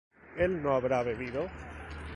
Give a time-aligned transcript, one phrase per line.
[0.35, 1.47] ¿él no habrá bebido?